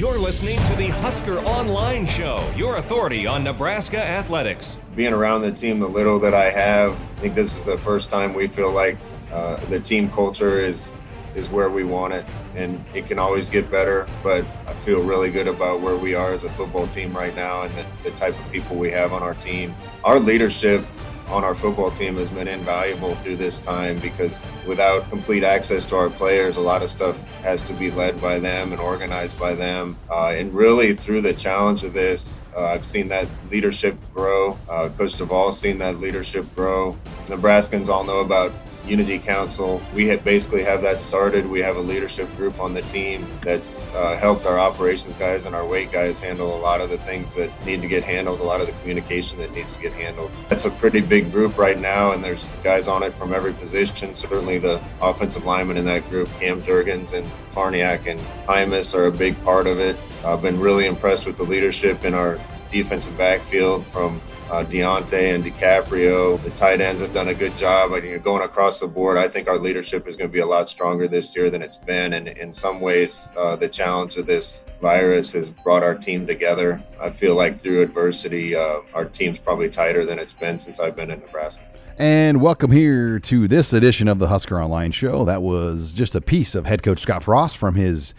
You're 0.00 0.18
listening 0.18 0.58
to 0.64 0.76
the 0.76 0.86
Husker 0.86 1.40
Online 1.40 2.06
Show, 2.06 2.50
your 2.56 2.76
authority 2.78 3.26
on 3.26 3.44
Nebraska 3.44 4.02
athletics. 4.02 4.78
Being 4.96 5.12
around 5.12 5.42
the 5.42 5.52
team 5.52 5.78
the 5.78 5.90
little 5.90 6.18
that 6.20 6.32
I 6.32 6.48
have, 6.48 6.92
I 6.92 7.20
think 7.20 7.34
this 7.34 7.54
is 7.54 7.64
the 7.64 7.76
first 7.76 8.08
time 8.08 8.32
we 8.32 8.48
feel 8.48 8.72
like 8.72 8.96
uh, 9.30 9.56
the 9.66 9.78
team 9.78 10.08
culture 10.10 10.58
is 10.58 10.90
is 11.34 11.50
where 11.50 11.68
we 11.68 11.84
want 11.84 12.14
it, 12.14 12.24
and 12.56 12.82
it 12.94 13.08
can 13.08 13.18
always 13.18 13.50
get 13.50 13.70
better. 13.70 14.08
But 14.22 14.46
I 14.66 14.72
feel 14.72 15.02
really 15.02 15.30
good 15.30 15.48
about 15.48 15.82
where 15.82 15.96
we 15.96 16.14
are 16.14 16.32
as 16.32 16.44
a 16.44 16.50
football 16.50 16.86
team 16.86 17.14
right 17.14 17.36
now, 17.36 17.64
and 17.64 17.74
the, 17.74 17.84
the 18.04 18.16
type 18.16 18.34
of 18.40 18.50
people 18.50 18.76
we 18.76 18.90
have 18.92 19.12
on 19.12 19.22
our 19.22 19.34
team. 19.34 19.74
Our 20.02 20.18
leadership 20.18 20.82
on 21.28 21.44
our 21.44 21.54
football 21.54 21.90
team 21.90 22.16
has 22.16 22.30
been 22.30 22.48
invaluable 22.48 23.16
through 23.16 23.36
this 23.36 23.60
time 23.60 23.98
because 23.98 24.46
without 24.70 25.10
complete 25.10 25.42
access 25.42 25.84
to 25.84 25.96
our 25.96 26.08
players, 26.08 26.56
a 26.56 26.60
lot 26.60 26.80
of 26.80 26.88
stuff 26.88 27.20
has 27.42 27.64
to 27.64 27.72
be 27.72 27.90
led 27.90 28.20
by 28.20 28.38
them 28.38 28.70
and 28.70 28.80
organized 28.80 29.36
by 29.36 29.52
them. 29.52 29.96
Uh, 30.08 30.28
and 30.28 30.54
really, 30.54 30.94
through 30.94 31.20
the 31.20 31.34
challenge 31.34 31.82
of 31.82 31.92
this, 31.92 32.40
uh, 32.56 32.66
I've 32.66 32.84
seen 32.84 33.08
that 33.08 33.26
leadership 33.50 33.96
grow. 34.14 34.56
Uh, 34.68 34.88
Coach 34.90 35.16
Duval's 35.16 35.58
seen 35.58 35.78
that 35.78 35.98
leadership 35.98 36.46
grow. 36.54 36.96
Nebraskans 37.26 37.88
all 37.88 38.04
know 38.04 38.20
about 38.20 38.52
Unity 38.86 39.18
Council. 39.18 39.80
We 39.94 40.08
have 40.08 40.24
basically 40.24 40.64
have 40.64 40.82
that 40.82 41.00
started. 41.00 41.46
We 41.46 41.60
have 41.60 41.76
a 41.76 41.80
leadership 41.80 42.34
group 42.36 42.58
on 42.60 42.74
the 42.74 42.82
team 42.82 43.26
that's 43.42 43.88
uh, 43.88 44.16
helped 44.16 44.46
our 44.46 44.58
operations 44.58 45.14
guys 45.14 45.46
and 45.46 45.54
our 45.54 45.66
weight 45.66 45.92
guys 45.92 46.20
handle 46.20 46.56
a 46.56 46.60
lot 46.60 46.80
of 46.80 46.90
the 46.90 46.98
things 46.98 47.34
that 47.34 47.50
need 47.64 47.82
to 47.82 47.88
get 47.88 48.02
handled, 48.02 48.40
a 48.40 48.44
lot 48.44 48.60
of 48.60 48.66
the 48.66 48.72
communication 48.74 49.38
that 49.38 49.52
needs 49.54 49.76
to 49.76 49.82
get 49.82 49.92
handled. 49.92 50.30
That's 50.48 50.64
a 50.64 50.70
pretty 50.70 51.00
big 51.00 51.30
group 51.30 51.56
right 51.58 51.78
now, 51.78 52.12
and 52.12 52.22
there's 52.22 52.48
guys 52.62 52.88
on 52.88 53.02
it 53.02 53.14
from 53.14 53.32
every 53.32 53.52
position. 53.52 54.14
Certainly, 54.14 54.58
the 54.58 54.80
offensive 55.00 55.44
linemen 55.44 55.76
in 55.76 55.84
that 55.86 56.08
group, 56.08 56.28
Cam 56.38 56.62
Jurgens 56.62 57.12
and 57.12 57.30
Farniok 57.50 58.06
and 58.06 58.20
Jaimes, 58.48 58.94
are 58.94 59.06
a 59.06 59.12
big 59.12 59.42
part 59.44 59.66
of 59.66 59.78
it. 59.78 59.96
I've 60.24 60.42
been 60.42 60.58
really 60.58 60.86
impressed 60.86 61.26
with 61.26 61.36
the 61.36 61.44
leadership 61.44 62.04
in 62.04 62.14
our 62.14 62.38
defensive 62.70 63.16
backfield 63.16 63.86
from 63.86 64.20
uh, 64.50 64.64
Deontai 64.64 65.34
and 65.34 65.44
DiCaprio. 65.44 66.42
The 66.42 66.50
tight 66.50 66.80
ends 66.80 67.02
have 67.02 67.14
done 67.14 67.28
a 67.28 67.34
good 67.34 67.56
job. 67.56 67.92
I 67.92 68.00
mean, 68.00 68.18
going 68.20 68.42
across 68.42 68.80
the 68.80 68.88
board, 68.88 69.16
I 69.16 69.28
think 69.28 69.46
our 69.46 69.58
leadership 69.58 70.08
is 70.08 70.16
going 70.16 70.28
to 70.28 70.32
be 70.32 70.40
a 70.40 70.46
lot 70.46 70.68
stronger 70.68 71.06
this 71.06 71.36
year 71.36 71.50
than 71.50 71.62
it's 71.62 71.76
been. 71.76 72.14
And 72.14 72.28
in 72.28 72.52
some 72.52 72.80
ways, 72.80 73.28
uh, 73.36 73.54
the 73.56 73.68
challenge 73.68 74.16
of 74.16 74.26
this 74.26 74.66
virus 74.80 75.32
has 75.32 75.50
brought 75.50 75.84
our 75.84 75.94
team 75.94 76.26
together. 76.26 76.82
I 77.00 77.10
feel 77.10 77.36
like 77.36 77.60
through 77.60 77.82
adversity, 77.82 78.56
uh, 78.56 78.80
our 78.92 79.04
team's 79.04 79.38
probably 79.38 79.70
tighter 79.70 80.04
than 80.04 80.18
it's 80.18 80.32
been 80.32 80.58
since 80.58 80.80
I've 80.80 80.96
been 80.96 81.12
in 81.12 81.20
Nebraska. 81.20 81.64
And 81.96 82.40
welcome 82.40 82.72
here 82.72 83.20
to 83.20 83.46
this 83.46 83.72
edition 83.72 84.08
of 84.08 84.18
the 84.18 84.28
Husker 84.28 84.60
Online 84.60 84.90
Show. 84.90 85.24
That 85.26 85.42
was 85.42 85.94
just 85.94 86.14
a 86.14 86.20
piece 86.20 86.54
of 86.54 86.66
head 86.66 86.82
coach 86.82 87.00
Scott 87.00 87.22
Frost 87.22 87.56
from 87.56 87.76
his 87.76 88.14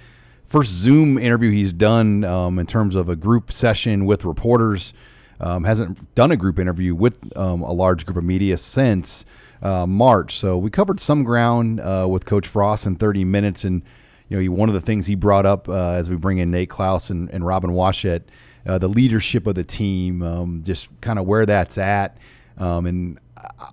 first 0.46 0.72
Zoom 0.72 1.18
interview 1.18 1.52
he's 1.52 1.74
done 1.74 2.24
um, 2.24 2.58
in 2.58 2.68
terms 2.68 2.96
of 2.96 3.10
a 3.10 3.16
group 3.16 3.52
session 3.52 4.06
with 4.06 4.24
reporters. 4.24 4.94
Um, 5.42 5.64
hasn't 5.64 6.14
done 6.14 6.32
a 6.32 6.38
group 6.38 6.60
interview 6.60 6.94
with 6.94 7.36
um, 7.36 7.64
a 7.64 7.74
large 7.74 8.06
group 8.06 8.18
of 8.18 8.24
media 8.24 8.58
since 8.58 9.26
uh, 9.62 9.88
March. 9.88 10.38
So 10.38 10.58
we 10.58 10.70
covered 10.70 11.00
some 11.00 11.24
ground 11.24 11.80
uh, 11.80 12.08
with 12.08 12.26
Coach 12.26 12.48
Frost 12.48 12.86
in 12.86 12.96
30 12.96 13.26
minutes. 13.26 13.64
And, 13.66 13.82
you 14.30 14.38
know, 14.38 14.42
he, 14.42 14.50
one 14.50 14.70
of 14.70 14.76
the 14.76 14.82
things 14.82 15.08
he 15.08 15.16
brought 15.16 15.48
up 15.48 15.68
uh, 15.68 15.94
as 15.94 16.10
we 16.10 16.16
bring 16.16 16.38
in 16.38 16.52
Nate 16.52 16.70
Clouse 16.70 17.10
and, 17.10 17.30
and 17.32 17.46
Robin 17.46 17.72
Washut, 17.72 18.22
uh, 18.68 18.78
the 18.78 18.88
leadership 18.88 19.48
of 19.48 19.56
the 19.56 19.64
team, 19.64 20.22
um, 20.22 20.62
just 20.64 20.90
kind 21.02 21.18
of 21.18 21.26
where 21.26 21.46
that's 21.46 21.78
at. 21.78 22.18
Um, 22.58 22.86
and 22.86 23.20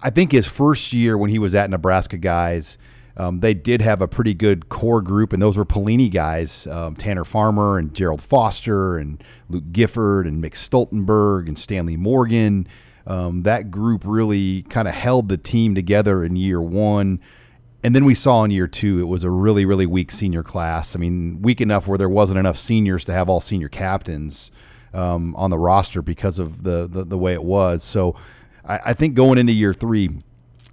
I 0.03 0.09
think 0.11 0.33
his 0.33 0.47
first 0.47 0.95
year 0.95 1.19
when 1.19 1.28
he 1.28 1.39
was 1.39 1.55
at 1.55 1.69
Nebraska 1.69 2.17
guys, 2.17 2.78
um, 3.19 3.41
they 3.41 3.53
did 3.53 3.83
have 3.83 4.01
a 4.01 4.06
pretty 4.06 4.33
good 4.33 4.69
core 4.69 5.03
group, 5.03 5.33
and 5.33 5.43
those 5.43 5.56
were 5.56 5.65
Pelini 5.65 6.11
guys, 6.11 6.69
um, 6.69 6.95
Tanner 6.95 7.25
Farmer 7.25 7.77
and 7.77 7.93
Gerald 7.93 8.23
Foster 8.23 8.97
and 8.97 9.23
Luke 9.49 9.73
Gifford 9.73 10.27
and 10.27 10.43
Mick 10.43 10.53
Stoltenberg 10.53 11.49
and 11.49 11.59
Stanley 11.59 11.97
Morgan. 11.97 12.69
Um, 13.09 13.43
that 13.43 13.71
group 13.71 14.03
really 14.05 14.62
kind 14.62 14.87
of 14.87 14.95
held 14.95 15.28
the 15.28 15.37
team 15.37 15.75
together 15.75 16.23
in 16.23 16.37
year 16.37 16.61
one. 16.62 17.21
And 17.83 17.95
then 17.95 18.05
we 18.05 18.15
saw 18.15 18.45
in 18.45 18.51
year 18.51 18.69
two, 18.69 19.01
it 19.01 19.07
was 19.07 19.25
a 19.25 19.31
really, 19.31 19.65
really 19.65 19.87
weak 19.87 20.11
senior 20.11 20.43
class. 20.43 20.95
I 20.95 20.99
mean, 20.99 21.43
weak 21.43 21.61
enough 21.61 21.89
where 21.89 21.99
there 21.99 22.09
wasn't 22.09 22.39
enough 22.39 22.57
seniors 22.57 23.05
to 23.05 23.12
have 23.12 23.28
all 23.28 23.41
senior 23.41 23.69
captains 23.69 24.51
um, 24.93 25.34
on 25.37 25.51
the 25.51 25.59
roster 25.59 26.03
because 26.03 26.39
of 26.39 26.62
the, 26.65 26.89
the, 26.91 27.05
the 27.05 27.19
way 27.19 27.33
it 27.33 27.45
was. 27.45 27.83
So 27.83 28.15
I, 28.65 28.81
I 28.87 28.93
think 28.93 29.15
going 29.15 29.39
into 29.39 29.53
year 29.53 29.73
three, 29.73 30.23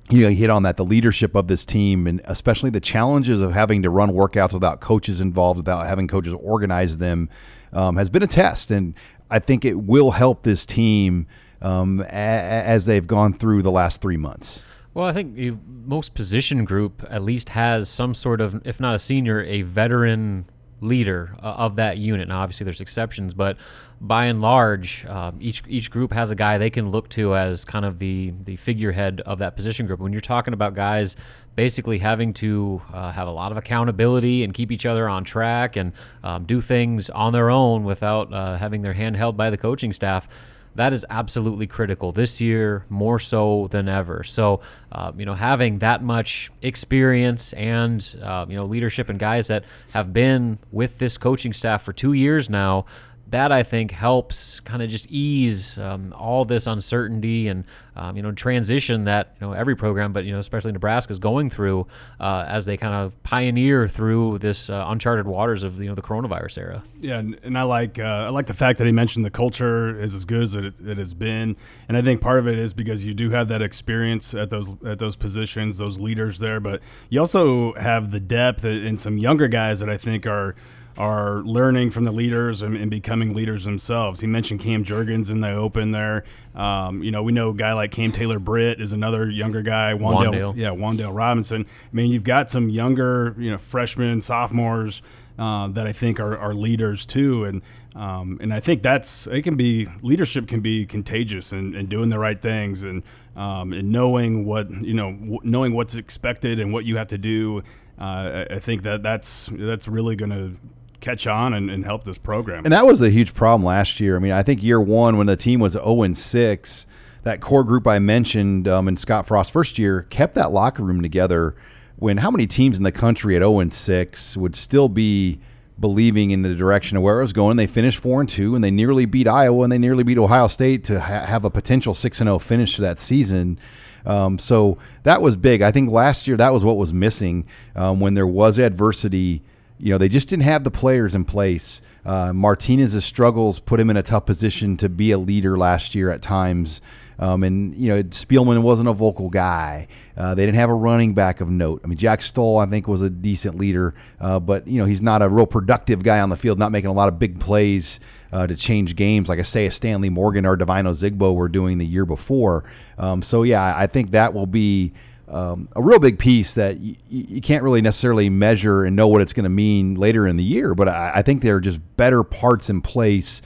you 0.09 0.21
know, 0.21 0.29
he 0.29 0.35
hit 0.35 0.49
on 0.49 0.63
that 0.63 0.77
the 0.77 0.85
leadership 0.85 1.35
of 1.35 1.47
this 1.47 1.65
team 1.65 2.05
and 2.05 2.21
especially 2.25 2.69
the 2.69 2.79
challenges 2.79 3.41
of 3.41 3.53
having 3.53 3.81
to 3.83 3.89
run 3.89 4.11
workouts 4.11 4.53
without 4.53 4.79
coaches 4.79 5.19
involved, 5.19 5.57
without 5.57 5.87
having 5.87 6.07
coaches 6.07 6.33
organize 6.33 6.99
them, 6.99 7.29
um, 7.73 7.95
has 7.95 8.09
been 8.09 8.21
a 8.21 8.27
test. 8.27 8.69
And 8.69 8.93
I 9.31 9.39
think 9.39 9.65
it 9.65 9.75
will 9.75 10.11
help 10.11 10.43
this 10.43 10.65
team 10.65 11.25
um, 11.61 12.01
a- 12.01 12.05
as 12.13 12.85
they've 12.85 13.07
gone 13.07 13.33
through 13.33 13.63
the 13.63 13.71
last 13.71 14.01
three 14.01 14.17
months. 14.17 14.63
Well, 14.93 15.07
I 15.07 15.11
think 15.11 15.37
most 15.85 16.13
position 16.13 16.63
group 16.63 17.05
at 17.09 17.21
least 17.21 17.49
has 17.49 17.89
some 17.89 18.13
sort 18.13 18.39
of, 18.39 18.65
if 18.65 18.79
not 18.79 18.95
a 18.95 18.99
senior, 18.99 19.43
a 19.43 19.63
veteran 19.63 20.45
leader 20.81 21.35
uh, 21.41 21.47
of 21.47 21.77
that 21.77 21.97
unit. 21.97 22.27
Now, 22.27 22.41
obviously, 22.41 22.63
there's 22.63 22.81
exceptions, 22.81 23.33
but 23.33 23.57
by 24.01 24.25
and 24.25 24.41
large, 24.41 25.05
uh, 25.05 25.31
each 25.39 25.63
each 25.67 25.89
group 25.89 26.13
has 26.13 26.31
a 26.31 26.35
guy 26.35 26.57
they 26.57 26.69
can 26.69 26.89
look 26.91 27.09
to 27.09 27.35
as 27.35 27.65
kind 27.65 27.85
of 27.85 27.99
the 27.99 28.33
the 28.43 28.55
figurehead 28.55 29.21
of 29.21 29.39
that 29.39 29.55
position 29.55 29.87
group. 29.87 29.99
When 29.99 30.11
you're 30.11 30.21
talking 30.21 30.53
about 30.53 30.73
guys 30.73 31.15
basically 31.55 31.99
having 31.99 32.33
to 32.33 32.81
uh, 32.93 33.11
have 33.11 33.27
a 33.27 33.31
lot 33.31 33.51
of 33.51 33.57
accountability 33.57 34.43
and 34.43 34.53
keep 34.53 34.71
each 34.71 34.85
other 34.85 35.07
on 35.07 35.23
track 35.23 35.77
and 35.77 35.93
um, 36.23 36.43
do 36.43 36.59
things 36.59 37.09
on 37.09 37.31
their 37.31 37.49
own 37.49 37.85
without 37.85 38.33
uh, 38.33 38.57
having 38.57 38.81
their 38.81 38.93
hand 38.93 39.15
held 39.15 39.37
by 39.37 39.49
the 39.49 39.57
coaching 39.57 39.93
staff 39.93 40.27
that 40.75 40.93
is 40.93 41.05
absolutely 41.09 41.67
critical 41.67 42.11
this 42.11 42.39
year 42.39 42.85
more 42.89 43.19
so 43.19 43.67
than 43.71 43.87
ever. 43.87 44.23
So 44.23 44.61
uh, 44.91 45.11
you 45.17 45.25
know 45.25 45.33
having 45.33 45.79
that 45.79 46.03
much 46.03 46.51
experience 46.61 47.53
and 47.53 48.15
uh, 48.21 48.45
you 48.47 48.55
know 48.55 48.65
leadership 48.65 49.09
and 49.09 49.19
guys 49.19 49.47
that 49.47 49.63
have 49.93 50.13
been 50.13 50.59
with 50.71 50.97
this 50.97 51.17
coaching 51.17 51.53
staff 51.53 51.83
for 51.83 51.93
two 51.93 52.13
years 52.13 52.49
now 52.49 52.85
that 53.27 53.51
I 53.51 53.63
think 53.63 53.91
helps 53.91 54.59
kind 54.59 54.83
of 54.83 54.89
just 54.89 55.07
ease 55.09 55.77
um, 55.77 56.13
all 56.13 56.45
this 56.45 56.67
uncertainty 56.67 57.47
and 57.47 57.65
um, 57.95 58.15
you 58.15 58.21
know 58.21 58.31
transition 58.31 59.05
that 59.05 59.35
you 59.39 59.47
know 59.47 59.53
every 59.53 59.75
program, 59.75 60.13
but 60.13 60.25
you 60.25 60.33
know 60.33 60.39
especially 60.39 60.71
Nebraska 60.71 61.11
is 61.11 61.19
going 61.19 61.49
through 61.49 61.87
uh, 62.19 62.45
as 62.47 62.65
they 62.65 62.77
kind 62.77 62.93
of 62.93 63.21
pioneer 63.23 63.87
through 63.87 64.37
this 64.39 64.69
uh, 64.69 64.85
uncharted 64.87 65.25
waters 65.25 65.63
of 65.63 65.81
you 65.81 65.89
know 65.89 65.95
the 65.95 66.01
coronavirus 66.01 66.57
era. 66.59 66.83
Yeah, 66.99 67.17
and, 67.17 67.39
and 67.43 67.57
I 67.57 67.63
like 67.63 67.97
uh, 67.97 68.03
I 68.03 68.29
like 68.29 68.45
the 68.45 68.53
fact 68.53 68.77
that 68.77 68.85
he 68.85 68.91
mentioned 68.91 69.25
the 69.25 69.31
culture 69.31 69.99
is 69.99 70.13
as 70.13 70.25
good 70.25 70.43
as 70.43 70.55
it, 70.55 70.73
it 70.85 70.97
has 70.97 71.13
been, 71.13 71.55
and 71.87 71.97
I 71.97 72.01
think 72.01 72.21
part 72.21 72.39
of 72.39 72.47
it 72.47 72.59
is 72.59 72.73
because 72.73 73.03
you 73.03 73.13
do 73.13 73.31
have 73.31 73.47
that 73.47 73.61
experience 73.61 74.35
at 74.35 74.49
those 74.49 74.73
at 74.85 74.99
those 74.99 75.15
positions, 75.15 75.77
those 75.77 75.99
leaders 75.99 76.37
there, 76.37 76.59
but 76.59 76.81
you 77.09 77.19
also 77.19 77.73
have 77.73 78.11
the 78.11 78.19
depth 78.19 78.63
and 78.65 78.99
some 78.99 79.17
younger 79.17 79.47
guys 79.47 79.79
that 79.79 79.89
I 79.89 79.97
think 79.97 80.27
are 80.27 80.55
are 80.97 81.41
learning 81.41 81.91
from 81.91 82.05
the 82.05 82.11
leaders 82.11 82.61
and, 82.61 82.77
and, 82.77 82.89
becoming 82.89 83.33
leaders 83.33 83.65
themselves. 83.65 84.21
He 84.21 84.27
mentioned 84.27 84.61
Cam 84.61 84.85
Jurgens 84.85 85.29
in 85.29 85.41
the 85.41 85.51
open 85.51 85.91
there. 85.91 86.23
Um, 86.53 87.03
you 87.03 87.11
know, 87.11 87.21
we 87.21 87.33
know 87.33 87.49
a 87.49 87.53
guy 87.53 87.73
like 87.73 87.91
Cam 87.91 88.13
Taylor 88.13 88.39
Britt 88.39 88.79
is 88.79 88.93
another 88.93 89.29
younger 89.29 89.61
guy. 89.61 89.93
Wandale. 89.93 90.55
Yeah, 90.55 90.69
Wandale 90.69 91.13
Robinson. 91.13 91.65
I 91.65 91.95
mean, 91.95 92.11
you've 92.11 92.23
got 92.23 92.49
some 92.49 92.69
younger, 92.69 93.35
you 93.37 93.51
know, 93.51 93.57
freshmen, 93.57 94.21
sophomores 94.21 95.01
uh, 95.37 95.67
that 95.69 95.85
I 95.85 95.91
think 95.91 96.19
are, 96.19 96.37
are 96.37 96.53
leaders 96.53 97.05
too. 97.05 97.43
And 97.43 97.61
um, 97.95 98.37
and 98.41 98.53
I 98.53 98.59
think 98.59 98.83
that's 98.83 99.25
it 99.27 99.43
can 99.43 99.55
be 99.55 99.87
leadership 100.01 100.47
can 100.47 100.59
be 100.59 100.85
contagious 100.85 101.53
and, 101.53 101.75
and 101.75 101.87
doing 101.87 102.09
the 102.09 102.19
right 102.19 102.39
things 102.39 102.83
and 102.83 103.03
um, 103.35 103.71
and 103.73 103.91
knowing 103.91 104.45
what 104.45 104.69
you 104.69 104.93
know 104.93 105.11
w- 105.13 105.39
knowing 105.43 105.73
what's 105.73 105.95
expected 105.95 106.59
and 106.59 106.73
what 106.73 106.85
you 106.85 106.97
have 106.97 107.07
to 107.07 107.17
do. 107.17 107.63
Uh, 107.99 108.03
I, 108.03 108.47
I 108.55 108.59
think 108.59 108.83
that 108.83 109.01
that's 109.03 109.49
that's 109.53 109.87
really 109.87 110.17
going 110.17 110.31
to 110.31 110.57
catch 110.99 111.27
on 111.27 111.53
and, 111.53 111.69
and, 111.69 111.85
help 111.85 112.03
this 112.03 112.17
program. 112.17 112.63
And 112.65 112.73
that 112.73 112.85
was 112.85 113.01
a 113.01 113.09
huge 113.09 113.33
problem 113.33 113.63
last 113.63 113.99
year. 113.99 114.15
I 114.15 114.19
mean, 114.19 114.31
I 114.31 114.43
think 114.43 114.63
year 114.63 114.81
one 114.81 115.17
when 115.17 115.27
the 115.27 115.35
team 115.35 115.59
was 115.59 115.73
0 115.73 116.03
and 116.03 116.17
6, 116.17 116.87
that 117.23 117.41
core 117.41 117.63
group 117.63 117.87
I 117.87 117.99
mentioned 117.99 118.67
um, 118.67 118.87
in 118.87 118.97
Scott 118.97 119.27
Frost's 119.27 119.51
first 119.51 119.77
year 119.77 120.03
kept 120.09 120.35
that 120.35 120.51
locker 120.51 120.83
room 120.83 121.01
together. 121.01 121.55
When 121.97 122.17
how 122.17 122.31
many 122.31 122.47
teams 122.47 122.77
in 122.77 122.83
the 122.83 122.91
country 122.91 123.35
at 123.35 123.39
0 123.39 123.59
and 123.59 123.73
6 123.73 124.37
would 124.37 124.55
still 124.55 124.89
be 124.89 125.39
believing 125.79 126.31
in 126.31 126.41
the 126.41 126.55
direction 126.55 126.97
of 126.97 127.03
where 127.03 127.19
it 127.19 127.23
was 127.23 127.33
going. 127.33 127.57
They 127.57 127.67
finished 127.67 127.99
four 127.99 128.21
and 128.21 128.29
two, 128.29 128.55
and 128.55 128.63
they 128.63 128.71
nearly 128.71 129.05
beat 129.05 129.27
Iowa, 129.27 129.63
and 129.63 129.71
they 129.71 129.77
nearly 129.77 130.03
beat 130.03 130.17
Ohio 130.17 130.47
State 130.47 130.83
to 130.85 130.99
ha- 130.99 131.25
have 131.25 131.43
a 131.43 131.49
potential 131.49 131.93
six 131.93 132.21
and 132.21 132.27
zero 132.27 132.39
finish 132.39 132.75
to 132.75 132.81
that 132.81 132.99
season. 132.99 133.59
Um, 134.05 134.37
so 134.37 134.77
that 135.03 135.21
was 135.21 135.35
big. 135.35 135.61
I 135.61 135.71
think 135.71 135.89
last 135.89 136.27
year 136.27 136.37
that 136.37 136.53
was 136.53 136.63
what 136.63 136.77
was 136.77 136.93
missing 136.93 137.45
um, 137.75 137.99
when 137.99 138.13
there 138.13 138.27
was 138.27 138.57
adversity. 138.57 139.41
You 139.77 139.91
know, 139.91 139.97
they 139.97 140.09
just 140.09 140.29
didn't 140.29 140.43
have 140.43 140.63
the 140.63 140.71
players 140.71 141.15
in 141.15 141.25
place. 141.25 141.81
Uh, 142.05 142.31
Martinez's 142.33 143.03
struggles 143.03 143.59
put 143.59 143.79
him 143.79 143.89
in 143.89 143.97
a 143.97 144.03
tough 144.03 144.25
position 144.25 144.77
to 144.77 144.89
be 144.89 145.11
a 145.11 145.17
leader 145.17 145.57
last 145.57 145.95
year 145.95 146.11
at 146.11 146.21
times. 146.21 146.81
Um, 147.17 147.43
and 147.43 147.73
you 147.75 147.89
know 147.89 148.03
Spielman 148.03 148.61
wasn't 148.61 148.89
a 148.89 148.93
vocal 148.93 149.29
guy. 149.29 149.87
Uh, 150.17 150.35
they 150.35 150.45
didn't 150.45 150.57
have 150.57 150.69
a 150.69 150.73
running 150.73 151.13
back 151.13 151.41
of 151.41 151.49
note. 151.49 151.81
I 151.83 151.87
mean 151.87 151.97
Jack 151.97 152.21
Stoll 152.21 152.57
I 152.57 152.65
think 152.65 152.87
was 152.87 153.01
a 153.01 153.09
decent 153.09 153.57
leader, 153.57 153.93
uh, 154.19 154.39
but 154.39 154.67
you 154.67 154.79
know 154.79 154.85
he's 154.85 155.01
not 155.01 155.21
a 155.21 155.29
real 155.29 155.45
productive 155.45 156.03
guy 156.03 156.19
on 156.19 156.29
the 156.29 156.37
field, 156.37 156.59
not 156.59 156.71
making 156.71 156.89
a 156.89 156.93
lot 156.93 157.07
of 157.07 157.17
big 157.17 157.39
plays 157.39 157.99
uh, 158.33 158.47
to 158.47 158.55
change 158.55 158.95
games 158.95 159.29
like 159.29 159.39
I 159.39 159.43
say 159.43 159.65
a 159.65 159.71
Stanley 159.71 160.09
Morgan 160.09 160.45
or 160.45 160.55
Devine 160.57 160.85
Ozigbo 160.85 161.33
were 161.33 161.47
doing 161.47 161.77
the 161.77 161.85
year 161.85 162.05
before. 162.05 162.65
Um, 162.97 163.21
so 163.21 163.43
yeah, 163.43 163.73
I 163.75 163.87
think 163.87 164.11
that 164.11 164.33
will 164.33 164.47
be. 164.47 164.93
Um, 165.27 165.69
a 165.75 165.81
real 165.81 165.99
big 165.99 166.19
piece 166.19 166.53
that 166.53 166.77
y- 166.77 166.95
you 167.09 167.41
can't 167.41 167.63
really 167.63 167.81
necessarily 167.81 168.29
measure 168.29 168.83
and 168.83 168.95
know 168.95 169.07
what 169.07 169.21
it's 169.21 169.33
going 169.33 169.45
to 169.45 169.49
mean 169.49 169.95
later 169.95 170.27
in 170.27 170.37
the 170.37 170.43
year, 170.43 170.75
but 170.75 170.87
I, 170.87 171.13
I 171.15 171.21
think 171.23 171.41
there 171.41 171.55
are 171.55 171.61
just 171.61 171.79
better 171.97 172.23
parts 172.23 172.69
in 172.69 172.81
place 172.81 173.41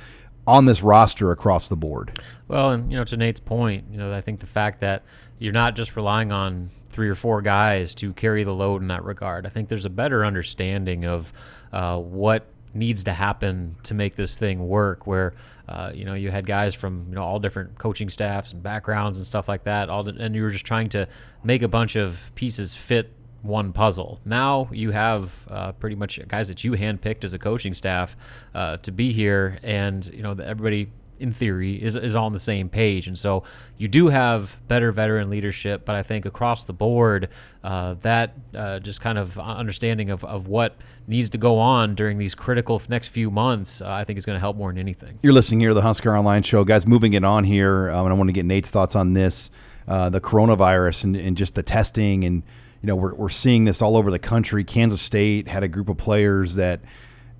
on 0.45 0.65
this 0.65 0.81
roster 0.81 1.31
across 1.31 1.69
the 1.69 1.77
board. 1.77 2.21
Well, 2.47 2.71
and 2.71 2.91
you 2.91 2.97
know, 2.97 3.03
to 3.05 3.15
Nate's 3.15 3.39
point, 3.39 3.85
you 3.91 3.97
know, 3.97 4.13
I 4.13 4.21
think 4.21 4.39
the 4.39 4.47
fact 4.47 4.81
that 4.81 5.03
you're 5.37 5.53
not 5.53 5.75
just 5.75 5.95
relying 5.95 6.31
on 6.31 6.69
three 6.89 7.07
or 7.07 7.15
four 7.15 7.41
guys 7.41 7.93
to 7.95 8.13
carry 8.13 8.43
the 8.43 8.53
load 8.53 8.81
in 8.81 8.87
that 8.89 9.03
regard. 9.03 9.45
I 9.45 9.49
think 9.49 9.69
there's 9.69 9.85
a 9.85 9.89
better 9.89 10.25
understanding 10.25 11.05
of 11.05 11.31
uh, 11.71 11.97
what 11.97 12.45
needs 12.73 13.03
to 13.05 13.13
happen 13.13 13.75
to 13.83 13.93
make 13.93 14.15
this 14.15 14.37
thing 14.37 14.67
work. 14.67 15.07
Where 15.07 15.33
uh, 15.67 15.91
you 15.93 16.05
know 16.05 16.13
you 16.13 16.31
had 16.31 16.45
guys 16.45 16.75
from 16.75 17.05
you 17.09 17.15
know 17.15 17.23
all 17.23 17.39
different 17.39 17.77
coaching 17.77 18.09
staffs 18.09 18.53
and 18.53 18.61
backgrounds 18.63 19.17
and 19.17 19.25
stuff 19.25 19.47
like 19.47 19.63
that, 19.63 19.89
all 19.89 20.03
the, 20.03 20.15
and 20.19 20.35
you 20.35 20.43
were 20.43 20.51
just 20.51 20.65
trying 20.65 20.89
to 20.89 21.07
make 21.43 21.61
a 21.61 21.67
bunch 21.67 21.95
of 21.95 22.31
pieces 22.35 22.75
fit 22.75 23.13
one 23.41 23.71
puzzle. 23.71 24.19
Now 24.25 24.69
you 24.71 24.91
have 24.91 25.47
uh, 25.49 25.71
pretty 25.73 25.95
much 25.95 26.19
guys 26.27 26.47
that 26.49 26.63
you 26.63 26.73
handpicked 26.73 27.23
as 27.23 27.33
a 27.33 27.39
coaching 27.39 27.73
staff 27.73 28.15
uh, 28.53 28.77
to 28.77 28.91
be 28.91 29.13
here, 29.13 29.59
and 29.63 30.05
you 30.13 30.23
know 30.23 30.31
everybody 30.31 30.91
in 31.19 31.33
theory 31.33 31.81
is 31.81 31.95
is 31.95 32.15
on 32.15 32.33
the 32.33 32.39
same 32.39 32.69
page, 32.69 33.07
and 33.07 33.17
so 33.17 33.43
you 33.77 33.87
do 33.87 34.07
have 34.07 34.57
better 34.67 34.91
veteran 34.91 35.29
leadership. 35.29 35.85
But 35.85 35.95
I 35.95 36.03
think 36.03 36.25
across 36.25 36.65
the 36.65 36.73
board, 36.73 37.29
uh, 37.63 37.95
that 38.01 38.33
uh, 38.55 38.79
just 38.79 39.01
kind 39.01 39.17
of 39.17 39.39
understanding 39.39 40.09
of, 40.09 40.23
of 40.23 40.47
what 40.47 40.75
needs 41.07 41.29
to 41.31 41.37
go 41.37 41.57
on 41.57 41.95
during 41.95 42.17
these 42.17 42.35
critical 42.35 42.81
next 42.89 43.07
few 43.07 43.29
months, 43.31 43.81
uh, 43.81 43.89
I 43.89 44.03
think 44.03 44.17
is 44.17 44.25
going 44.25 44.35
to 44.35 44.41
help 44.41 44.57
more 44.57 44.71
than 44.71 44.79
anything. 44.79 45.19
You're 45.21 45.33
listening 45.33 45.59
here 45.59 45.69
to 45.69 45.75
the 45.75 45.81
Husker 45.81 46.15
Online 46.15 46.43
Show, 46.43 46.63
guys. 46.63 46.87
Moving 46.87 47.13
it 47.13 47.23
on 47.23 47.43
here, 47.43 47.89
um, 47.91 48.05
and 48.05 48.13
I 48.13 48.17
want 48.17 48.29
to 48.29 48.33
get 48.33 48.45
Nate's 48.45 48.71
thoughts 48.71 48.95
on 48.95 49.13
this, 49.13 49.51
uh, 49.87 50.09
the 50.09 50.21
coronavirus 50.21 51.05
and, 51.05 51.15
and 51.15 51.37
just 51.37 51.55
the 51.55 51.63
testing 51.63 52.23
and 52.23 52.43
you 52.81 52.87
know, 52.87 52.95
we're, 52.95 53.13
we're 53.15 53.29
seeing 53.29 53.65
this 53.65 53.81
all 53.81 53.97
over 53.97 54.09
the 54.09 54.19
country. 54.19 54.63
Kansas 54.63 55.01
State 55.01 55.47
had 55.47 55.63
a 55.63 55.67
group 55.67 55.89
of 55.89 55.97
players 55.97 56.55
that 56.55 56.79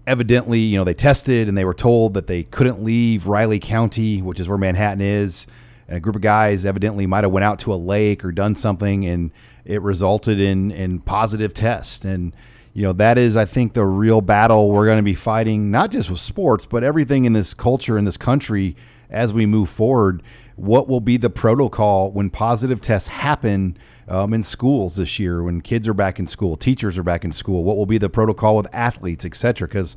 evidently, 0.10 0.60
you 0.60 0.76
know, 0.76 0.84
they 0.84 0.96
tested 0.96 1.48
and 1.48 1.56
they 1.56 1.64
were 1.64 1.74
told 1.74 2.16
that 2.16 2.26
they 2.26 2.42
couldn't 2.42 2.84
leave 2.84 3.28
Riley 3.28 3.60
County, 3.60 4.24
which 4.24 4.40
is 4.40 4.50
where 4.50 4.58
Manhattan 4.58 5.02
is. 5.02 5.46
And 5.88 5.98
a 5.98 6.00
group 6.00 6.16
of 6.16 6.24
guys 6.24 6.66
evidently 6.66 7.06
might 7.06 7.24
have 7.24 7.32
went 7.32 7.44
out 7.44 7.60
to 7.60 7.74
a 7.74 7.76
lake 7.76 8.26
or 8.26 8.32
done 8.32 8.56
something, 8.56 9.06
and 9.06 9.32
it 9.66 9.82
resulted 9.84 10.40
in 10.40 10.72
in 10.72 11.00
positive 11.00 11.54
tests. 11.54 12.04
And 12.04 12.34
you 12.80 12.86
know, 12.86 12.94
that 12.94 13.18
is, 13.18 13.36
I 13.36 13.44
think, 13.44 13.74
the 13.74 13.84
real 13.84 14.22
battle 14.22 14.72
we're 14.72 14.86
going 14.86 15.00
to 15.00 15.04
be 15.04 15.14
fighting, 15.14 15.70
not 15.70 15.92
just 15.92 16.10
with 16.10 16.22
sports, 16.22 16.66
but 16.66 16.82
everything 16.82 17.26
in 17.26 17.34
this 17.34 17.54
culture 17.54 17.98
in 17.98 18.06
this 18.06 18.16
country 18.16 18.78
as 19.10 19.34
we 19.34 19.46
move 19.46 19.68
forward. 19.68 20.24
What 20.56 20.88
will 20.88 21.02
be 21.02 21.18
the 21.18 21.30
protocol 21.30 22.10
when 22.10 22.30
positive 22.30 22.80
tests 22.80 23.10
happen? 23.10 23.78
um, 24.10 24.34
in 24.34 24.44
schools 24.44 24.96
this 24.96 25.20
year 25.20 25.44
when 25.44 25.62
kids 25.62 25.88
are 25.88 25.94
back 25.94 26.20
in 26.20 26.26
school, 26.26 26.56
teachers 26.56 26.98
are 26.98 27.04
back 27.04 27.24
in 27.24 27.32
school? 27.32 27.64
What 27.64 27.78
will 27.78 27.86
be 27.86 28.00
the 28.00 28.10
protocol 28.10 28.58
with 28.58 28.68
athletes, 28.74 29.24
et 29.24 29.36
cetera? 29.36 29.68
Because 29.68 29.96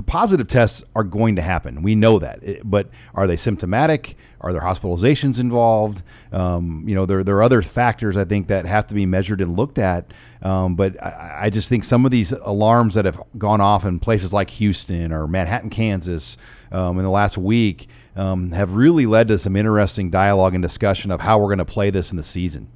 the, 0.00 0.06
positive 0.06 0.48
tests 0.48 0.82
are 0.94 1.04
going 1.04 1.36
to 1.36 1.42
happen. 1.42 1.82
We 1.82 1.94
know 1.94 2.18
that. 2.18 2.42
It, 2.42 2.62
but 2.64 2.90
are 3.14 3.26
they 3.26 3.36
symptomatic? 3.36 4.16
Are 4.40 4.52
there 4.52 4.62
hospitalizations 4.62 5.38
involved? 5.38 6.02
Um, 6.32 6.84
you 6.86 6.94
know, 6.94 7.06
there, 7.06 7.22
there 7.22 7.36
are 7.36 7.42
other 7.42 7.62
factors 7.62 8.16
I 8.16 8.24
think 8.24 8.48
that 8.48 8.66
have 8.66 8.86
to 8.88 8.94
be 8.94 9.06
measured 9.06 9.40
and 9.40 9.56
looked 9.56 9.78
at. 9.78 10.12
Um, 10.42 10.74
but 10.74 11.02
I, 11.02 11.38
I, 11.42 11.50
just 11.50 11.68
think 11.68 11.84
some 11.84 12.06
of 12.06 12.10
these 12.10 12.32
alarms 12.32 12.94
that 12.94 13.04
have 13.04 13.22
gone 13.36 13.60
off 13.60 13.84
in 13.84 13.98
places 13.98 14.32
like 14.32 14.48
Houston 14.50 15.12
or 15.12 15.26
Manhattan, 15.26 15.68
Kansas, 15.68 16.38
um, 16.72 16.98
in 16.98 17.04
the 17.04 17.10
last 17.10 17.36
week 17.36 17.88
um, 18.16 18.52
have 18.52 18.74
really 18.74 19.06
led 19.06 19.28
to 19.28 19.38
some 19.38 19.56
interesting 19.56 20.10
dialogue 20.10 20.54
and 20.54 20.62
discussion 20.62 21.10
of 21.10 21.20
how 21.20 21.38
we're 21.38 21.46
going 21.46 21.58
to 21.58 21.64
play 21.64 21.90
this 21.90 22.10
in 22.10 22.16
the 22.16 22.22
season. 22.22 22.68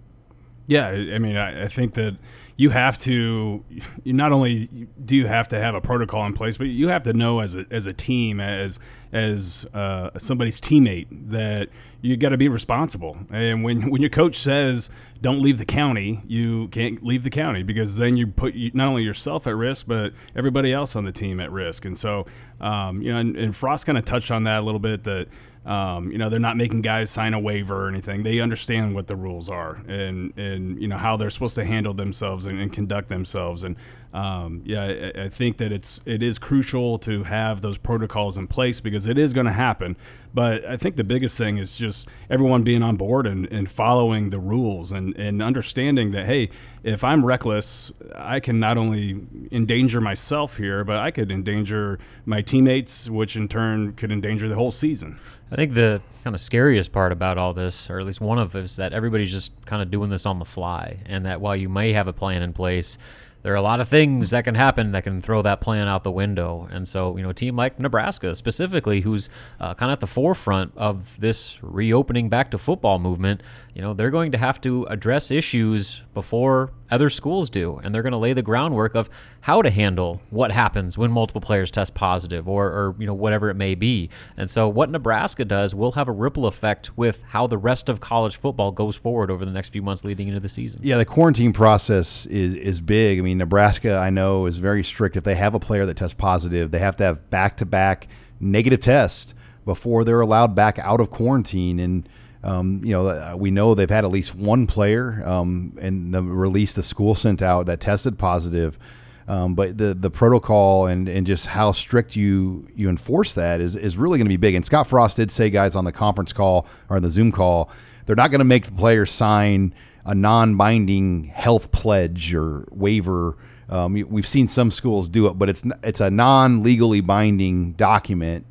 Yeah, 0.67 0.89
I 0.89 1.19
mean, 1.19 1.37
I, 1.37 1.65
I, 1.65 1.69
think 1.69 1.95
that 1.95 2.17
you 2.57 2.71
have 2.71 2.99
to. 2.99 3.65
You 4.05 4.13
not 4.13 4.33
only 4.33 4.89
do 5.05 5.17
you 5.17 5.27
have 5.27 5.49
to 5.49 5.61
have 5.61 5.75
a 5.75 5.81
protocol 5.81 6.25
in 6.27 6.35
place, 6.35 6.57
but 6.57 6.69
you 6.69 6.89
have 6.89 7.03
to 7.05 7.13
know 7.13 7.41
as 7.41 7.55
a 7.55 7.67
as 7.71 7.87
a 7.87 7.93
team, 7.93 8.41
as 8.41 8.79
as 9.13 9.67
uh, 9.75 10.11
somebody's 10.19 10.61
teammate, 10.61 11.07
that 11.31 11.69
you 12.01 12.17
got 12.17 12.29
to 12.31 12.37
be 12.37 12.49
responsible. 12.49 13.19
And 13.31 13.65
when 13.65 13.91
when 13.91 14.01
your 14.01 14.11
coach 14.11 14.39
says 14.39 14.89
don't 15.21 15.41
leave 15.41 15.59
the 15.59 15.65
county, 15.65 16.23
you 16.27 16.69
can't 16.69 17.03
leave 17.03 17.25
the 17.25 17.31
county 17.31 17.63
because 17.63 17.97
then 17.97 18.17
you 18.17 18.27
put 18.27 18.55
not 18.75 18.89
only 18.89 19.03
yourself 19.03 19.47
at 19.47 19.57
risk, 19.57 19.87
but 19.87 20.13
everybody 20.37 20.73
else 20.73 20.95
on 20.95 21.05
the 21.05 21.13
team 21.13 21.41
at 21.41 21.51
risk. 21.51 21.85
And 21.85 21.97
so, 21.99 22.27
um, 22.61 23.03
you 23.03 23.13
know, 23.13 23.19
and, 23.19 23.37
and 23.37 23.57
Frost 23.57 23.87
kind 23.87 23.99
of 23.99 24.05
touched 24.05 24.31
on 24.31 24.45
that 24.45 24.61
a 24.61 24.63
little 24.63 24.81
bit 24.81 25.05
that 25.05 25.29
um, 25.67 26.13
you 26.13 26.19
know, 26.19 26.29
they're 26.29 26.39
not 26.39 26.57
making 26.57 26.83
guys 26.83 27.11
sign 27.11 27.33
a 27.33 27.41
waiver 27.41 27.87
or 27.87 27.89
anything. 27.89 28.23
They 28.23 28.41
understand 28.41 28.95
what 28.95 29.07
the 29.07 29.17
rules 29.17 29.49
are 29.49 29.77
and, 29.89 30.37
and 30.37 30.81
you 30.81 30.89
know, 30.89 30.99
how 30.99 31.17
they're 31.17 31.31
supposed 31.31 31.55
to 31.55 31.65
handle 31.65 31.95
themselves 31.95 32.45
and, 32.45 32.61
and 32.61 32.73
conduct 32.73 33.09
themselves. 33.09 33.65
And 33.65 33.77
um, 34.15 34.63
yeah, 34.65 35.11
I, 35.17 35.25
I, 35.25 35.29
think 35.29 35.57
that 35.59 35.73
it's 35.73 36.01
it 36.07 36.23
is 36.23 36.39
crucial 36.39 37.01
to 37.01 37.25
have 37.25 37.63
those 37.63 37.79
protocols 37.79 38.39
in 38.39 38.47
place 38.47 38.79
because 38.79 39.09
it 39.09 39.19
is 39.19 39.33
going 39.33 39.47
to 39.47 39.53
happen. 39.53 39.97
But 40.33 40.65
I 40.65 40.77
think 40.77 40.95
the 40.95 41.03
biggest 41.03 41.37
thing 41.37 41.59
is 41.59 41.77
just 41.77 42.07
everyone 42.31 42.63
being 42.63 42.83
on 42.85 42.97
board 42.97 43.27
and, 43.27 43.47
and 43.47 43.69
following 43.69 44.29
the 44.29 44.39
rules 44.39 44.93
and, 44.93 45.17
and 45.17 45.43
understanding 45.43 46.13
that 46.13 46.27
hey, 46.27 46.51
if 46.85 47.03
I'm 47.03 47.25
reckless, 47.25 47.91
I 48.15 48.39
can 48.39 48.61
not 48.61 48.79
only 48.79 49.27
endanger 49.51 50.01
myself 50.01 50.59
here, 50.59 50.85
but 50.85 50.99
I 50.99 51.11
could 51.11 51.33
endanger 51.33 51.99
my 52.25 52.41
teammates, 52.41 53.11
which 53.11 53.35
in 53.35 53.49
turn 53.49 53.95
could 53.95 54.13
endanger 54.13 54.49
the 54.49 54.55
whole 54.55 54.71
season. 54.71 55.19
I 55.55 55.57
think 55.57 55.75
the 55.75 56.03
kind 56.25 56.35
of 56.35 56.41
scariest 56.41 56.91
part 56.91 57.13
about 57.13 57.39
all 57.39 57.55
this, 57.55 57.89
or 57.89 58.01
at 58.01 58.07
least 58.07 58.21
one 58.21 58.41
of 58.41 58.57
it, 58.57 58.65
is 58.65 58.75
that 58.75 58.93
everybody's 58.93 59.31
just 59.31 59.53
kind 59.67 59.81
of 59.81 59.89
doing 59.89 60.11
this 60.11 60.27
on 60.27 60.41
the 60.41 60.45
fly, 60.45 60.99
and 61.07 61.25
that 61.27 61.41
while 61.41 61.55
you 61.55 61.69
may 61.69 61.93
have 61.93 62.09
a 62.09 62.13
plan 62.13 62.43
in 62.43 62.53
place, 62.53 62.99
there 63.43 63.53
are 63.53 63.57
a 63.57 63.63
lot 63.63 63.79
of 63.79 63.89
things 63.89 64.31
that 64.31 64.43
can 64.43 64.57
happen 64.57 64.91
that 64.93 65.05
can 65.05 65.23
throw 65.23 65.43
that 65.43 65.61
plan 65.61 65.87
out 65.87 66.03
the 66.03 66.11
window. 66.11 66.67
And 66.73 66.89
so, 66.89 67.17
you 67.17 67.23
know, 67.23 67.29
a 67.29 67.35
team 67.35 67.55
like 67.55 67.79
Nebraska 67.79 68.35
specifically, 68.35 69.03
who's 69.03 69.29
uh, 69.61 69.75
kind 69.75 69.93
of 69.93 69.97
at 69.97 70.01
the 70.01 70.09
forefront 70.09 70.73
of 70.77 71.15
this 71.21 71.63
reopening 71.63 72.29
back 72.29 72.51
to 72.51 72.59
football 72.59 72.99
movement, 72.99 73.43
you 73.75 73.83
know, 73.83 73.95
they're 73.95 74.11
going 74.11 74.33
to 74.33 74.39
have 74.39 74.61
to 74.63 74.85
address 74.85 75.31
issues 75.31 76.03
before 76.15 76.73
other 76.91 77.11
schools 77.11 77.51
do. 77.51 77.81
And 77.83 77.95
they're 77.95 78.03
going 78.03 78.13
to 78.13 78.19
lay 78.19 78.33
the 78.33 78.43
groundwork 78.43 78.95
of 78.95 79.09
how 79.43 79.63
to 79.63 79.71
handle 79.71 80.21
what 80.31 80.53
happens 80.53 80.97
when 80.99 81.11
multiple 81.11 81.41
players 81.41 81.71
test 81.71 81.95
positive 81.95 82.49
or, 82.49 82.67
or, 82.67 82.97
you 82.99 83.07
know, 83.07 83.15
whatever 83.15 83.51
it 83.51 83.55
may 83.55 83.75
be. 83.75 84.11
And 84.37 84.49
so 84.49 84.69
what 84.69 84.91
Nebraska 84.91 85.45
does 85.45 85.75
will 85.75 85.93
have 85.93 86.09
a 86.09 86.13
ripple 86.13 86.47
effect 86.47 86.97
with 86.97 87.23
how 87.29 87.47
the 87.47 87.59
rest 87.59 87.89
of 87.89 88.01
college 88.01 88.37
football 88.37 88.73
goes 88.73 88.97
forward 88.97 89.31
over 89.31 89.45
the 89.45 89.51
next 89.51 89.71
few 89.71 89.83
months 89.83 90.05
leading 90.05 90.29
into 90.29 90.41
the 90.41 90.49
season. 90.49 90.81
Yeah, 90.83 90.99
the 90.99 91.05
quarantine 91.05 91.53
process 91.53 92.27
is, 92.27 92.55
is 92.57 92.81
big. 92.81 93.19
I 93.19 93.23
mean, 93.23 93.39
Nebraska, 93.39 93.97
I 93.97 94.11
know, 94.11 94.47
is 94.47 94.57
very 94.57 94.85
strict. 94.85 95.17
If 95.17 95.25
they 95.25 95.35
have 95.35 95.55
a 95.55 95.61
player 95.61 95.87
that 95.87 95.97
tests 95.97 96.15
positive, 96.15 96.71
they 96.71 96.79
have 96.79 96.97
to 96.97 97.05
have 97.05 97.31
back 97.31 97.57
to 97.59 97.67
back 97.67 98.09
negative 98.41 98.81
tests 98.81 99.35
before 99.65 100.05
they're 100.05 100.21
allowed 100.21 100.55
back 100.55 100.79
out 100.79 101.01
of 101.01 101.11
quarantine. 101.11 101.81
And, 101.81 102.09
um, 102.45 102.83
you 102.85 102.93
know, 102.93 103.09
uh, 103.09 103.35
we 103.37 103.51
know 103.51 103.75
they've 103.75 103.89
had 103.89 104.05
at 104.05 104.11
least 104.11 104.35
one 104.35 104.67
player 104.67 105.23
um, 105.25 105.77
and 105.81 106.13
the 106.13 106.23
release 106.23 106.75
the 106.75 106.83
school 106.83 107.15
sent 107.15 107.41
out 107.41 107.67
that 107.67 107.81
tested 107.81 108.19
positive. 108.19 108.79
Um, 109.27 109.55
but 109.55 109.79
the 109.79 109.95
the 109.95 110.11
protocol 110.11 110.87
and, 110.87 111.09
and 111.09 111.27
just 111.27 111.47
how 111.47 111.73
strict 111.73 112.15
you 112.15 112.69
you 112.75 112.91
enforce 112.91 113.33
that 113.33 113.63
is, 113.63 113.75
is 113.75 113.97
really 113.97 114.19
going 114.19 114.27
to 114.27 114.29
be 114.29 114.37
big. 114.37 114.55
And 114.55 114.63
Scott 114.63 114.87
Frost 114.87 115.17
did 115.17 115.31
say, 115.31 115.49
guys, 115.49 115.75
on 115.75 115.87
the 115.87 115.93
conference 115.93 116.35
call 116.35 116.67
or 116.91 117.01
the 117.01 117.09
Zoom 117.09 117.33
call, 117.33 117.71
they're 118.05 118.17
not 118.17 118.31
going 118.31 118.41
to 118.41 118.45
make 118.45 118.67
the 118.67 118.73
players 118.73 119.11
sign 119.11 119.75
a 120.05 120.15
non-binding 120.15 121.25
health 121.25 121.73
pledge 121.73 122.35
or 122.35 122.69
waiver. 122.71 123.39
Um, 123.71 123.95
we've 123.95 124.27
seen 124.27 124.47
some 124.47 124.71
schools 124.71 125.09
do 125.09 125.27
it, 125.29 125.39
but 125.39 125.49
it's 125.49 125.65
it's 125.83 126.03
a 126.03 126.11
non-legally 126.11 127.01
binding 127.01 127.73
document 127.73 128.45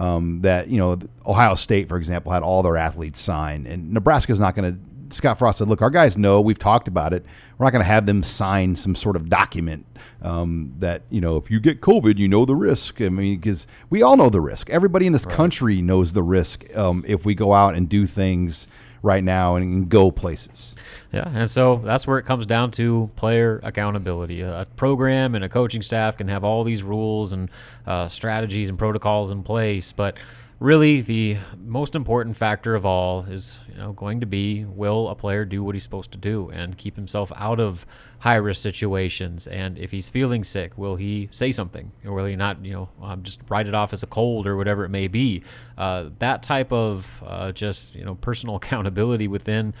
um, 0.00 0.40
that 0.40 0.68
you 0.68 0.78
know 0.78 0.98
Ohio 1.26 1.54
State, 1.54 1.88
for 1.88 1.96
example, 1.96 2.32
had 2.32 2.42
all 2.42 2.62
their 2.62 2.76
athletes 2.76 3.20
sign, 3.20 3.66
and 3.66 3.92
Nebraska's 3.92 4.40
not 4.40 4.54
going 4.54 4.74
to 4.74 4.80
Scott 5.12 5.38
Frost 5.38 5.58
said, 5.58 5.68
"Look, 5.68 5.82
our 5.82 5.90
guys 5.90 6.16
know. 6.16 6.40
We've 6.40 6.58
talked 6.58 6.88
about 6.88 7.12
it. 7.12 7.24
We're 7.58 7.66
not 7.66 7.72
going 7.72 7.82
to 7.82 7.88
have 7.88 8.06
them 8.06 8.22
sign 8.22 8.76
some 8.76 8.94
sort 8.94 9.16
of 9.16 9.28
document 9.28 9.86
um, 10.22 10.72
that 10.78 11.02
you 11.10 11.20
know, 11.20 11.36
if 11.36 11.50
you 11.50 11.60
get 11.60 11.80
COVID, 11.80 12.18
you 12.18 12.28
know 12.28 12.44
the 12.44 12.54
risk. 12.54 13.00
I 13.00 13.08
mean, 13.08 13.38
because 13.38 13.66
we 13.90 14.02
all 14.02 14.16
know 14.16 14.30
the 14.30 14.40
risk. 14.40 14.70
Everybody 14.70 15.06
in 15.06 15.12
this 15.12 15.26
right. 15.26 15.34
country 15.34 15.82
knows 15.82 16.12
the 16.12 16.22
risk 16.22 16.64
um, 16.76 17.04
if 17.06 17.24
we 17.24 17.34
go 17.34 17.52
out 17.52 17.74
and 17.74 17.88
do 17.88 18.06
things." 18.06 18.66
Right 19.02 19.24
now 19.24 19.56
and 19.56 19.88
go 19.88 20.10
places. 20.10 20.74
Yeah, 21.12 21.28
and 21.34 21.50
so 21.50 21.76
that's 21.76 22.06
where 22.06 22.18
it 22.18 22.24
comes 22.24 22.46
down 22.46 22.70
to 22.72 23.10
player 23.16 23.60
accountability. 23.62 24.42
A 24.42 24.66
program 24.76 25.34
and 25.34 25.44
a 25.44 25.48
coaching 25.48 25.82
staff 25.82 26.16
can 26.16 26.28
have 26.28 26.44
all 26.44 26.64
these 26.64 26.82
rules 26.82 27.32
and 27.32 27.50
uh, 27.86 28.08
strategies 28.08 28.68
and 28.68 28.78
protocols 28.78 29.30
in 29.30 29.42
place, 29.42 29.92
but 29.92 30.16
really 30.60 31.00
the 31.00 31.38
most 31.64 31.96
important 31.96 32.36
factor 32.36 32.74
of 32.74 32.84
all 32.84 33.24
is 33.24 33.58
you 33.66 33.74
know 33.78 33.92
going 33.94 34.20
to 34.20 34.26
be 34.26 34.64
will 34.66 35.08
a 35.08 35.14
player 35.14 35.46
do 35.46 35.64
what 35.64 35.74
he's 35.74 35.82
supposed 35.82 36.12
to 36.12 36.18
do 36.18 36.50
and 36.50 36.76
keep 36.76 36.94
himself 36.96 37.32
out 37.34 37.58
of 37.58 37.86
high 38.20 38.36
risk 38.36 38.60
situations? 38.62 39.46
And 39.46 39.78
if 39.78 39.90
he's 39.90 40.10
feeling 40.10 40.44
sick 40.44 40.76
will 40.76 40.96
he 40.96 41.28
say 41.32 41.50
something? 41.50 41.90
Or 42.04 42.12
will 42.12 42.26
he 42.26 42.36
not 42.36 42.64
you 42.64 42.74
know 42.74 42.88
um, 43.02 43.22
just 43.22 43.40
write 43.48 43.66
it 43.66 43.74
off 43.74 43.92
as 43.92 44.02
a 44.02 44.06
cold 44.06 44.46
or 44.46 44.56
whatever 44.56 44.84
it 44.84 44.90
may 44.90 45.08
be? 45.08 45.42
Uh, 45.78 46.10
that 46.18 46.42
type 46.42 46.70
of 46.72 47.22
uh, 47.26 47.52
just 47.52 47.94
you 47.94 48.04
know 48.04 48.14
personal 48.16 48.56
accountability 48.60 49.28
within 49.28 49.74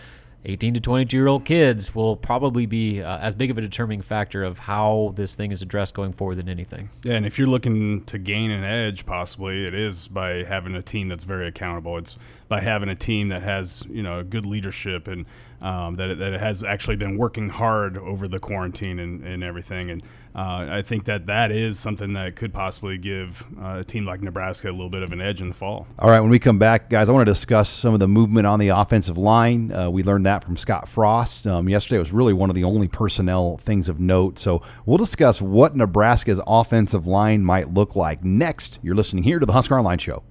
18 0.44 0.74
to 0.74 0.80
22 0.80 1.16
year 1.16 1.26
old 1.26 1.44
kids 1.44 1.94
will 1.94 2.16
probably 2.16 2.64
be 2.66 3.02
uh, 3.02 3.18
as 3.18 3.34
big 3.34 3.50
of 3.50 3.58
a 3.58 3.60
determining 3.60 4.00
factor 4.00 4.42
of 4.42 4.58
how 4.60 5.12
this 5.14 5.34
thing 5.34 5.52
is 5.52 5.60
addressed 5.60 5.94
going 5.94 6.12
forward 6.12 6.36
than 6.36 6.48
anything. 6.48 6.88
Yeah, 7.02 7.14
and 7.14 7.26
if 7.26 7.38
you're 7.38 7.48
looking 7.48 8.04
to 8.04 8.18
gain 8.18 8.50
an 8.50 8.64
edge, 8.64 9.04
possibly 9.04 9.66
it 9.66 9.74
is 9.74 10.08
by 10.08 10.44
having 10.44 10.74
a 10.74 10.82
team 10.82 11.08
that's 11.08 11.24
very 11.24 11.46
accountable. 11.46 11.98
It's 11.98 12.16
by 12.48 12.60
having 12.60 12.88
a 12.88 12.94
team 12.94 13.28
that 13.28 13.42
has 13.42 13.84
you 13.90 14.02
know 14.02 14.22
good 14.22 14.46
leadership 14.46 15.08
and 15.08 15.26
um, 15.60 15.94
that, 15.94 16.10
it, 16.10 16.18
that 16.18 16.32
it 16.32 16.40
has 16.40 16.62
actually 16.64 16.96
been 16.96 17.16
working 17.16 17.48
hard 17.48 17.98
over 17.98 18.28
the 18.28 18.38
quarantine 18.38 18.98
and, 18.98 19.24
and 19.24 19.44
everything. 19.44 19.90
And 19.90 20.02
uh, 20.34 20.66
I 20.70 20.82
think 20.82 21.04
that 21.06 21.26
that 21.26 21.50
is 21.50 21.78
something 21.78 22.12
that 22.12 22.36
could 22.36 22.52
possibly 22.52 22.98
give 22.98 23.44
uh, 23.60 23.78
a 23.80 23.84
team 23.84 24.06
like 24.06 24.22
Nebraska 24.22 24.70
a 24.70 24.72
little 24.72 24.88
bit 24.88 25.02
of 25.02 25.12
an 25.12 25.20
edge 25.20 25.40
in 25.40 25.48
the 25.48 25.54
fall. 25.54 25.86
All 25.98 26.10
right, 26.10 26.20
when 26.20 26.30
we 26.30 26.38
come 26.38 26.58
back, 26.58 26.88
guys, 26.88 27.08
I 27.08 27.12
want 27.12 27.26
to 27.26 27.30
discuss 27.30 27.68
some 27.68 27.94
of 27.94 28.00
the 28.00 28.08
movement 28.08 28.46
on 28.46 28.58
the 28.58 28.68
offensive 28.68 29.18
line. 29.18 29.72
Uh, 29.72 29.90
we 29.90 30.02
learned 30.02 30.26
that 30.26 30.44
from 30.44 30.56
Scott 30.56 30.88
Frost. 30.88 31.46
Um, 31.46 31.68
yesterday 31.68 31.98
was 31.98 32.12
really 32.12 32.32
one 32.32 32.48
of 32.48 32.56
the 32.56 32.64
only 32.64 32.88
personnel 32.88 33.56
things 33.56 33.88
of 33.88 33.98
note. 33.98 34.38
So 34.38 34.62
we'll 34.86 34.98
discuss 34.98 35.42
what 35.42 35.74
Nebraska's 35.74 36.40
offensive 36.46 37.06
line 37.06 37.44
might 37.44 37.74
look 37.74 37.96
like 37.96 38.24
next. 38.24 38.78
You're 38.82 38.94
listening 38.94 39.24
here 39.24 39.38
to 39.38 39.46
the 39.46 39.52
Husker 39.52 39.76
Online 39.76 39.98
Show. 39.98 40.22